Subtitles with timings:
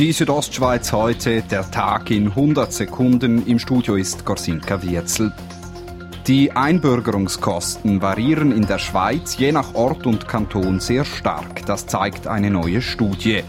[0.00, 3.46] Die Südostschweiz heute, der Tag in 100 Sekunden.
[3.46, 5.30] Im Studio ist Gorsinka Wirzel.
[6.26, 11.66] Die Einbürgerungskosten variieren in der Schweiz je nach Ort und Kanton sehr stark.
[11.66, 13.42] Das zeigt eine neue Studie.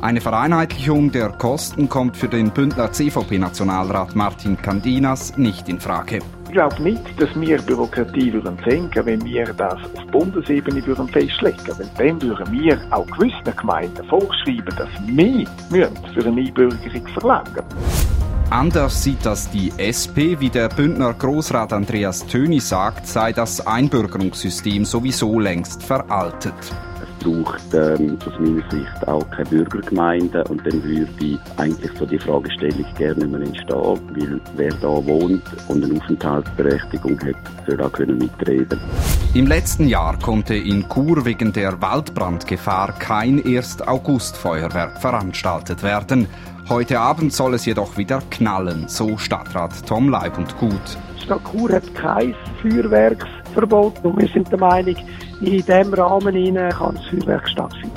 [0.00, 6.20] Eine Vereinheitlichung der Kosten kommt für den Bündner CVP-Nationalrat Martin Candinas nicht in Frage.
[6.48, 11.58] Ich glaube nicht, dass wir Bürokratie würden senken, wenn wir das auf Bundesebene würden festlegen
[11.66, 11.90] würden.
[11.98, 15.46] Dann würden wir auch gewissen Gemeinden vorschreiben, dass wir
[16.14, 17.64] für eine Einbürgerung verlangen
[18.48, 20.40] Anders sieht das die SP.
[20.40, 26.54] Wie der Bündner Großrat Andreas Töni sagt, sei das Einbürgerungssystem sowieso längst veraltet
[27.18, 32.84] braucht ähm, aus meiner Sicht auch keine Bürgergemeinden und dann würde eigentlich so die Fragestellung
[32.96, 37.36] gerne nicht mehr entstehen, weil wer da wohnt und eine Aufenthaltsberechtigung hat,
[37.66, 38.80] soll auch können mitreden.
[39.34, 43.82] Im letzten Jahr konnte in Chur wegen der Waldbrandgefahr kein 1.
[43.82, 46.26] August-Feuerwerk veranstaltet werden.
[46.68, 50.98] Heute Abend soll es jedoch wieder knallen, so Stadtrat Tom Leib und Gut.
[51.16, 52.34] Die Stadt Chur hat kein
[53.58, 54.96] Feuerwerksverbot und wir sind der Meinung,
[55.40, 57.90] in diesem Rahmen kann das Feuerwerk stattfinden.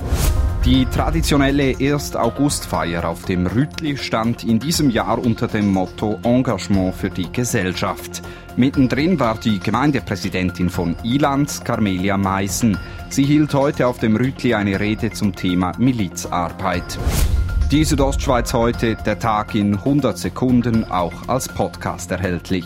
[0.66, 2.16] Die traditionelle 1.
[2.16, 8.22] August-Feier auf dem Rütli stand in diesem Jahr unter dem Motto Engagement für die Gesellschaft.
[8.58, 12.78] Mittendrin war die Gemeindepräsidentin von Ilanz, Carmelia Meissen.
[13.10, 17.00] Sie hielt heute auf dem Rütli eine Rede zum Thema Milizarbeit.
[17.72, 22.66] Die Südostschweiz heute, der Tag in 100 Sekunden, auch als Podcast erhältlich.